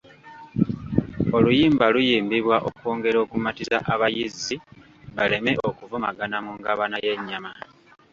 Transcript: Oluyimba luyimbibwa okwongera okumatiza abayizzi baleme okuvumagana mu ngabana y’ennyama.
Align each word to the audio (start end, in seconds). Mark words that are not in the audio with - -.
Oluyimba 1.37 1.85
luyimbibwa 1.93 2.57
okwongera 2.67 3.17
okumatiza 3.25 3.77
abayizzi 3.93 4.55
baleme 5.15 5.51
okuvumagana 5.69 6.37
mu 6.45 6.51
ngabana 6.59 6.97
y’ennyama. 7.05 7.51